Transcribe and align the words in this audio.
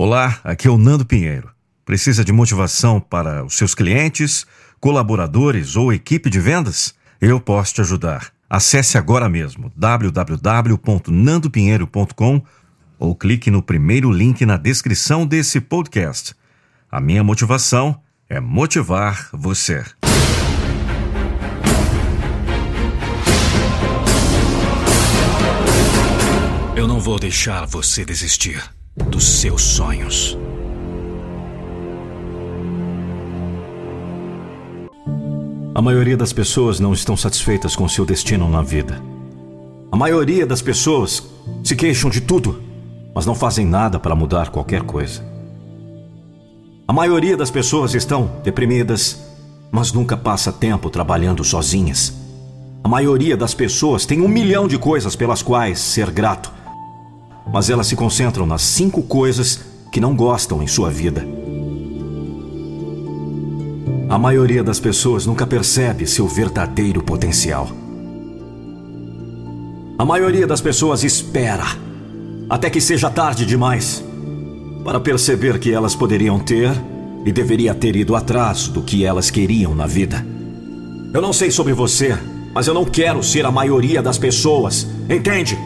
Olá, 0.00 0.38
aqui 0.44 0.68
é 0.68 0.70
o 0.70 0.78
Nando 0.78 1.04
Pinheiro. 1.04 1.50
Precisa 1.84 2.24
de 2.24 2.30
motivação 2.30 3.00
para 3.00 3.44
os 3.44 3.58
seus 3.58 3.74
clientes, 3.74 4.46
colaboradores 4.78 5.74
ou 5.74 5.92
equipe 5.92 6.30
de 6.30 6.38
vendas? 6.38 6.94
Eu 7.20 7.40
posso 7.40 7.74
te 7.74 7.80
ajudar. 7.80 8.30
Acesse 8.48 8.96
agora 8.96 9.28
mesmo 9.28 9.72
www.nandopinheiro.com 9.74 12.42
ou 12.96 13.16
clique 13.16 13.50
no 13.50 13.60
primeiro 13.60 14.12
link 14.12 14.46
na 14.46 14.56
descrição 14.56 15.26
desse 15.26 15.60
podcast. 15.60 16.32
A 16.88 17.00
minha 17.00 17.24
motivação 17.24 18.00
é 18.28 18.38
motivar 18.38 19.30
você. 19.32 19.84
Eu 26.76 26.86
não 26.86 27.00
vou 27.00 27.18
deixar 27.18 27.66
você 27.66 28.04
desistir 28.04 28.62
dos 29.10 29.40
seus 29.40 29.62
sonhos. 29.62 30.38
A 35.74 35.80
maioria 35.80 36.16
das 36.16 36.32
pessoas 36.32 36.80
não 36.80 36.92
estão 36.92 37.16
satisfeitas 37.16 37.76
com 37.76 37.88
seu 37.88 38.04
destino 38.04 38.48
na 38.48 38.62
vida. 38.62 39.00
A 39.92 39.96
maioria 39.96 40.44
das 40.44 40.60
pessoas 40.60 41.22
se 41.62 41.76
queixam 41.76 42.10
de 42.10 42.20
tudo, 42.20 42.60
mas 43.14 43.24
não 43.24 43.34
fazem 43.34 43.64
nada 43.64 43.98
para 43.98 44.14
mudar 44.14 44.50
qualquer 44.50 44.82
coisa. 44.82 45.24
A 46.86 46.92
maioria 46.92 47.36
das 47.36 47.50
pessoas 47.50 47.94
estão 47.94 48.40
deprimidas, 48.42 49.20
mas 49.70 49.92
nunca 49.92 50.16
passa 50.16 50.52
tempo 50.52 50.90
trabalhando 50.90 51.44
sozinhas. 51.44 52.12
A 52.82 52.88
maioria 52.88 53.36
das 53.36 53.54
pessoas 53.54 54.04
tem 54.04 54.20
um 54.20 54.28
milhão 54.28 54.66
de 54.66 54.78
coisas 54.78 55.14
pelas 55.14 55.42
quais 55.42 55.78
ser 55.78 56.10
grato, 56.10 56.50
mas 57.52 57.70
elas 57.70 57.86
se 57.86 57.96
concentram 57.96 58.46
nas 58.46 58.62
cinco 58.62 59.02
coisas 59.02 59.60
que 59.90 60.00
não 60.00 60.14
gostam 60.14 60.62
em 60.62 60.66
sua 60.66 60.90
vida. 60.90 61.26
A 64.08 64.18
maioria 64.18 64.64
das 64.64 64.80
pessoas 64.80 65.26
nunca 65.26 65.46
percebe 65.46 66.06
seu 66.06 66.26
verdadeiro 66.26 67.02
potencial. 67.02 67.68
A 69.98 70.04
maioria 70.04 70.46
das 70.46 70.60
pessoas 70.60 71.04
espera 71.04 71.66
até 72.48 72.70
que 72.70 72.80
seja 72.80 73.10
tarde 73.10 73.44
demais 73.44 74.02
para 74.82 74.98
perceber 74.98 75.58
que 75.58 75.72
elas 75.72 75.94
poderiam 75.94 76.38
ter 76.38 76.70
e 77.26 77.32
deveria 77.32 77.74
ter 77.74 77.94
ido 77.96 78.16
atrás 78.16 78.68
do 78.68 78.80
que 78.80 79.04
elas 79.04 79.30
queriam 79.30 79.74
na 79.74 79.86
vida. 79.86 80.24
Eu 81.12 81.20
não 81.20 81.32
sei 81.32 81.50
sobre 81.50 81.74
você, 81.74 82.16
mas 82.54 82.66
eu 82.66 82.72
não 82.72 82.84
quero 82.84 83.22
ser 83.22 83.44
a 83.44 83.50
maioria 83.50 84.00
das 84.00 84.16
pessoas, 84.16 84.86
entende? 85.10 85.58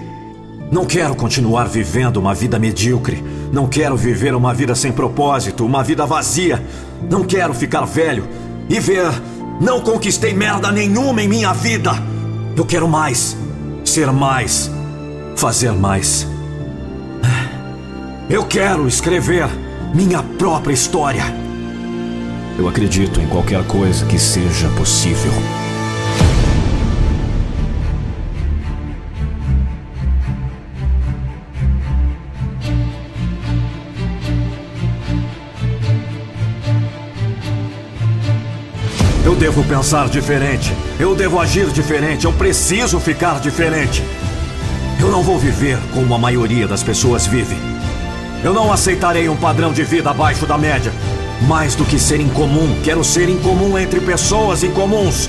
Não 0.73 0.87
quero 0.87 1.15
continuar 1.15 1.69
vivendo 1.69 2.17
uma 2.17 2.35
vida 2.35 2.59
medíocre. 2.59 3.23
Não 3.53 3.67
quero 3.67 3.95
viver 3.95 4.35
uma 4.35 4.55
vida 4.55 4.75
sem 4.75 4.91
propósito, 4.91 5.67
uma 5.67 5.85
vida 5.85 6.07
vazia. 6.07 6.65
Não 7.11 7.25
quero 7.25 7.53
ficar 7.53 7.85
velho 7.85 8.27
e 8.71 8.81
ver. 8.81 9.13
Não 9.61 9.83
conquistei 9.83 10.33
merda 10.33 10.73
nenhuma 10.73 11.21
em 11.21 11.29
minha 11.29 11.53
vida. 11.53 11.93
Eu 12.57 12.65
quero 12.65 12.89
mais. 12.89 13.37
Ser 13.85 14.11
mais. 14.11 14.71
Fazer 15.37 15.73
mais. 15.73 16.27
Eu 18.31 18.45
quero 18.47 18.89
escrever 18.89 19.47
minha 19.95 20.23
própria 20.23 20.73
história. 20.73 21.25
Eu 22.59 22.67
acredito 22.67 23.21
em 23.21 23.27
qualquer 23.27 23.63
coisa 23.67 24.07
que 24.07 24.19
seja 24.19 24.71
possível. 24.71 25.33
Devo 39.43 39.65
pensar 39.65 40.09
diferente. 40.09 40.73
Eu 41.01 41.17
devo 41.17 41.41
agir 41.41 41.67
diferente. 41.73 42.27
Eu 42.27 42.33
preciso 42.33 43.01
ficar 43.01 43.41
diferente. 43.41 44.01
Eu 45.01 45.11
não 45.11 45.21
vou 45.21 45.37
viver 45.37 45.77
como 45.93 46.15
a 46.15 46.19
maioria 46.19 46.69
das 46.69 46.85
pessoas 46.85 47.27
vive. 47.27 47.57
Eu 48.45 48.55
não 48.55 48.73
aceitarei 48.73 49.29
um 49.29 49.35
padrão 49.35 49.73
de 49.73 49.83
vida 49.83 50.11
abaixo 50.11 50.47
da 50.47 50.57
média. 50.57 50.93
Mais 51.49 51.75
do 51.75 51.85
que 51.85 51.99
ser 51.99 52.21
incomum, 52.21 52.73
quero 52.85 53.03
ser 53.03 53.29
incomum 53.29 53.77
entre 53.77 53.99
pessoas 53.99 54.63
incomuns. 54.63 55.29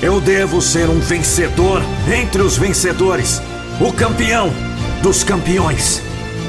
Eu 0.00 0.20
devo 0.20 0.62
ser 0.62 0.88
um 0.88 1.00
vencedor 1.00 1.82
entre 2.16 2.42
os 2.42 2.56
vencedores. 2.56 3.42
O 3.80 3.92
campeão 3.92 4.52
dos 5.02 5.24
campeões. 5.24 6.00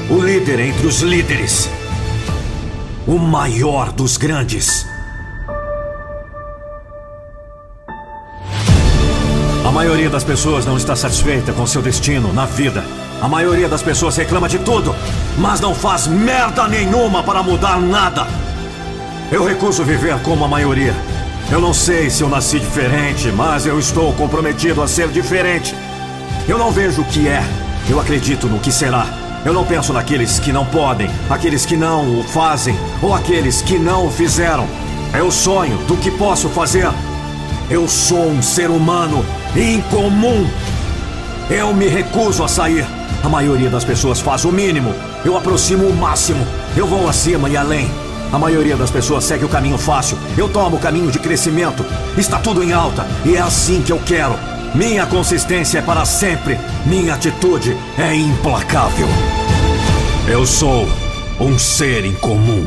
O 0.08 0.22
líder 0.22 0.60
entre 0.60 0.86
os 0.86 1.00
líderes. 1.00 1.68
O 3.04 3.18
maior 3.18 3.90
dos 3.90 4.16
grandes. 4.16 4.89
A 9.70 9.72
maioria 9.72 10.10
das 10.10 10.24
pessoas 10.24 10.66
não 10.66 10.76
está 10.76 10.96
satisfeita 10.96 11.52
com 11.52 11.64
seu 11.64 11.80
destino 11.80 12.32
na 12.32 12.44
vida. 12.44 12.82
A 13.22 13.28
maioria 13.28 13.68
das 13.68 13.80
pessoas 13.80 14.16
reclama 14.16 14.48
de 14.48 14.58
tudo, 14.58 14.92
mas 15.38 15.60
não 15.60 15.76
faz 15.76 16.08
merda 16.08 16.66
nenhuma 16.66 17.22
para 17.22 17.40
mudar 17.40 17.80
nada. 17.80 18.26
Eu 19.30 19.44
recuso 19.44 19.84
viver 19.84 20.18
como 20.22 20.44
a 20.44 20.48
maioria. 20.48 20.92
Eu 21.52 21.60
não 21.60 21.72
sei 21.72 22.10
se 22.10 22.20
eu 22.20 22.28
nasci 22.28 22.58
diferente, 22.58 23.30
mas 23.30 23.64
eu 23.64 23.78
estou 23.78 24.12
comprometido 24.14 24.82
a 24.82 24.88
ser 24.88 25.06
diferente. 25.06 25.72
Eu 26.48 26.58
não 26.58 26.72
vejo 26.72 27.02
o 27.02 27.04
que 27.04 27.28
é, 27.28 27.40
eu 27.88 28.00
acredito 28.00 28.48
no 28.48 28.58
que 28.58 28.72
será. 28.72 29.06
Eu 29.44 29.52
não 29.52 29.64
penso 29.64 29.92
naqueles 29.92 30.40
que 30.40 30.52
não 30.52 30.66
podem, 30.66 31.08
aqueles 31.30 31.64
que 31.64 31.76
não 31.76 32.18
o 32.18 32.24
fazem 32.24 32.76
ou 33.00 33.14
aqueles 33.14 33.62
que 33.62 33.78
não 33.78 34.08
o 34.08 34.10
fizeram. 34.10 34.66
Eu 35.16 35.30
sonho 35.30 35.78
do 35.86 35.96
que 35.96 36.10
posso 36.10 36.48
fazer. 36.48 36.90
Eu 37.70 37.86
sou 37.86 38.28
um 38.28 38.42
ser 38.42 38.68
humano 38.68 39.24
incomum. 39.56 40.48
Eu 41.50 41.74
me 41.74 41.88
recuso 41.88 42.44
a 42.44 42.48
sair. 42.48 42.86
A 43.22 43.28
maioria 43.28 43.68
das 43.68 43.84
pessoas 43.84 44.20
faz 44.20 44.44
o 44.44 44.52
mínimo. 44.52 44.94
Eu 45.24 45.36
aproximo 45.36 45.86
o 45.86 45.94
máximo. 45.94 46.46
Eu 46.76 46.86
vou 46.86 47.08
acima 47.08 47.48
e 47.48 47.56
além. 47.56 47.90
A 48.32 48.38
maioria 48.38 48.76
das 48.76 48.90
pessoas 48.90 49.24
segue 49.24 49.44
o 49.44 49.48
caminho 49.48 49.76
fácil. 49.76 50.16
Eu 50.38 50.48
tomo 50.48 50.76
o 50.76 50.80
caminho 50.80 51.10
de 51.10 51.18
crescimento. 51.18 51.84
Está 52.16 52.38
tudo 52.38 52.62
em 52.62 52.72
alta 52.72 53.06
e 53.24 53.36
é 53.36 53.40
assim 53.40 53.82
que 53.82 53.92
eu 53.92 53.98
quero. 53.98 54.34
Minha 54.74 55.04
consistência 55.04 55.80
é 55.80 55.82
para 55.82 56.04
sempre. 56.04 56.58
Minha 56.86 57.14
atitude 57.14 57.76
é 57.98 58.14
implacável. 58.14 59.08
Eu 60.28 60.46
sou 60.46 60.88
um 61.40 61.58
ser 61.58 62.04
incomum. 62.04 62.64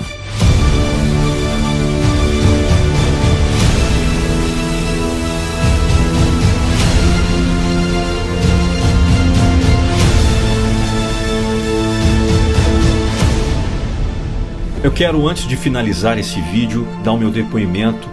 Eu 14.83 14.91
quero, 14.91 15.29
antes 15.29 15.47
de 15.47 15.55
finalizar 15.55 16.17
esse 16.17 16.41
vídeo, 16.41 16.85
dar 17.05 17.13
o 17.13 17.17
meu 17.17 17.31
depoimento 17.31 18.09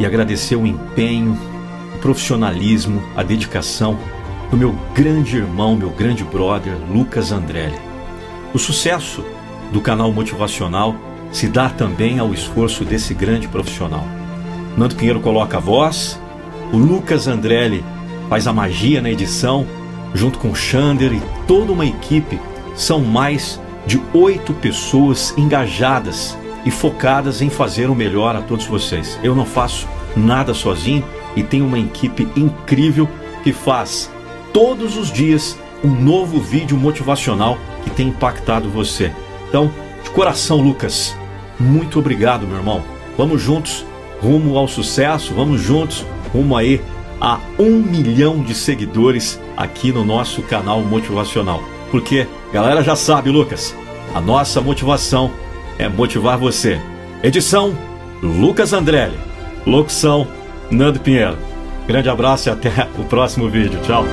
e 0.00 0.06
agradecer 0.06 0.56
o 0.56 0.66
empenho, 0.66 1.38
o 1.94 1.98
profissionalismo, 1.98 3.02
a 3.14 3.22
dedicação 3.22 3.98
do 4.50 4.56
meu 4.56 4.74
grande 4.94 5.36
irmão, 5.36 5.76
meu 5.76 5.90
grande 5.90 6.24
brother, 6.24 6.78
Lucas 6.90 7.30
Andrelli. 7.30 7.78
O 8.54 8.58
sucesso 8.58 9.22
do 9.70 9.82
canal 9.82 10.10
motivacional 10.10 10.96
se 11.30 11.46
dá 11.46 11.68
também 11.68 12.18
ao 12.18 12.32
esforço 12.32 12.86
desse 12.86 13.12
grande 13.12 13.46
profissional. 13.46 14.06
Nando 14.78 14.96
Pinheiro 14.96 15.20
coloca 15.20 15.58
a 15.58 15.60
voz, 15.60 16.18
o 16.72 16.78
Lucas 16.78 17.28
Andrelli 17.28 17.84
faz 18.30 18.46
a 18.46 18.52
magia 18.52 19.02
na 19.02 19.10
edição, 19.10 19.66
junto 20.14 20.38
com 20.38 20.52
o 20.52 20.56
Xander 20.56 21.12
e 21.12 21.20
toda 21.46 21.70
uma 21.70 21.84
equipe. 21.84 22.40
São 22.74 23.00
mais 23.00 23.60
de 23.86 24.00
oito 24.12 24.52
pessoas 24.54 25.34
engajadas 25.36 26.36
e 26.64 26.70
focadas 26.70 27.42
em 27.42 27.50
fazer 27.50 27.90
o 27.90 27.94
melhor 27.94 28.34
a 28.34 28.40
todos 28.40 28.66
vocês. 28.66 29.18
Eu 29.22 29.34
não 29.34 29.44
faço 29.44 29.86
nada 30.16 30.54
sozinho 30.54 31.04
e 31.36 31.42
tenho 31.42 31.66
uma 31.66 31.78
equipe 31.78 32.26
incrível 32.36 33.08
que 33.42 33.52
faz 33.52 34.10
todos 34.52 34.96
os 34.96 35.12
dias 35.12 35.58
um 35.82 35.90
novo 35.90 36.40
vídeo 36.40 36.76
motivacional 36.76 37.58
que 37.82 37.90
tem 37.90 38.08
impactado 38.08 38.70
você. 38.70 39.12
Então, 39.48 39.70
de 40.02 40.10
coração, 40.10 40.60
Lucas, 40.60 41.14
muito 41.60 41.98
obrigado, 41.98 42.46
meu 42.46 42.56
irmão. 42.56 42.82
Vamos 43.18 43.42
juntos 43.42 43.84
rumo 44.22 44.56
ao 44.56 44.66
sucesso, 44.66 45.34
vamos 45.34 45.60
juntos 45.60 46.06
rumo 46.32 46.56
aí 46.56 46.80
a 47.20 47.38
um 47.58 47.82
milhão 47.82 48.42
de 48.42 48.54
seguidores 48.54 49.38
aqui 49.56 49.92
no 49.92 50.04
nosso 50.04 50.42
canal 50.42 50.80
motivacional. 50.80 51.73
Porque, 51.94 52.26
galera 52.52 52.82
já 52.82 52.96
sabe, 52.96 53.30
Lucas, 53.30 53.72
a 54.12 54.20
nossa 54.20 54.60
motivação 54.60 55.30
é 55.78 55.88
motivar 55.88 56.36
você. 56.36 56.80
Edição 57.22 57.72
Lucas 58.20 58.72
Andrelli. 58.72 59.16
Locução 59.64 60.26
Nando 60.72 60.98
Pinheiro. 60.98 61.38
Grande 61.86 62.08
abraço 62.08 62.48
e 62.48 62.50
até 62.50 62.88
o 62.98 63.04
próximo 63.04 63.48
vídeo. 63.48 63.78
Tchau. 63.82 64.04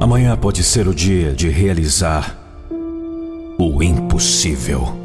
Amanhã 0.00 0.36
pode 0.36 0.64
ser 0.64 0.88
o 0.88 0.94
dia 0.94 1.32
de 1.32 1.48
realizar 1.48 2.36
o 3.56 3.80
impossível. 3.84 5.01